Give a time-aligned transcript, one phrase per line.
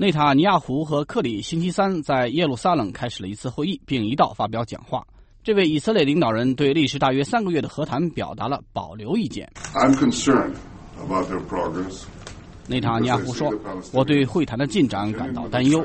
[0.00, 5.04] 内塔尼亚胡和克里星期三在耶路撒冷开始了一次会议，并一道发表讲话。
[5.42, 9.50] 这位以色列领导人对历时大约三个月的和谈表达了保留意见。
[9.74, 10.52] I'm concerned
[11.04, 12.04] about their progress.
[12.68, 13.52] 内塔尼亚胡说
[13.90, 15.84] ：“我对会谈的进展感到担忧，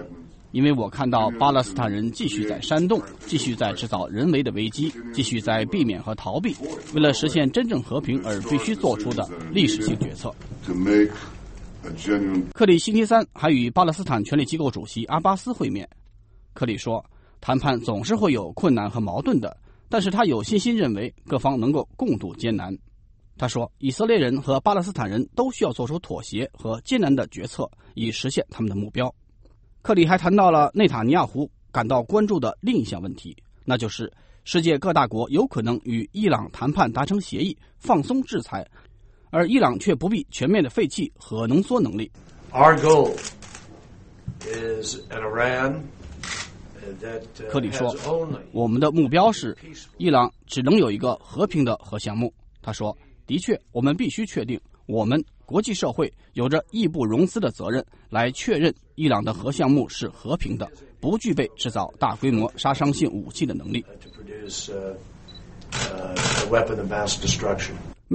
[0.52, 6.56] 因为我看到巴勒斯坦人继续在煽动，继续在制造人为的危机，继续在避免和逃避
[6.94, 10.32] 为了实现真正和平而必须做出的历史性决策。”
[12.54, 15.88] 克里星期三还与巴勒斯坦权力机构主席阿巴斯会面。
[16.54, 17.04] 克里说
[17.42, 19.56] ：“谈判总是会有困难和矛盾的，
[19.90, 22.76] 但是他有信心认为各方能够共度艰难。”
[23.38, 29.14] 他说：“以色列人和巴勒斯坦人都需要做出妥协和艰难的决策，以实现他们的目标。”
[29.82, 34.12] 克里还谈到了内塔尼亚胡感到关注的另一项问题，那就是
[34.46, 38.66] 世界各大国有可能与伊朗谈判达成协议，放松制裁，
[39.34, 42.10] 而伊朗却不必全面的废弃核浓缩能力。
[42.52, 43.16] Our goal
[44.42, 45.82] is an Iran
[46.80, 49.58] uh, 克里说 has only：“ 我们的目标是，
[49.98, 63.84] 伊朗只能有一个和平的核项目。”他说：“的确，我们必须确定，我们国际社会有着义不容辞的责任，来确认伊朗的核项目是和平的，不具备制造大规模杀伤性武器的能力。”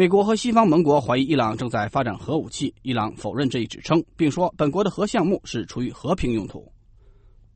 [0.00, 6.70] 美国和西方盟国怀疑伊朗正在发展核武器，伊朗否认这一指称，并说本国的核项目是出于和平用途。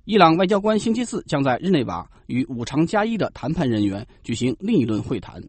[0.07, 5.41] 伊朗外交官星期四将在日内瓦与五常加一的谈判人员举行另一轮会谈。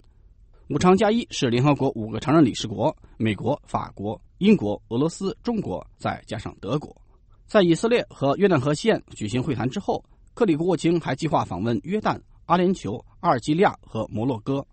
[0.70, 6.96] 五常加一是联合国五个常任理事国：美国、法国、英国、俄罗斯、中国，再加上德国。
[7.48, 14.64] 在以色列和约旦河西岸举行会谈之后，克里国务卿还计划访问约旦、阿联酋、阿尔及利亚和摩洛哥。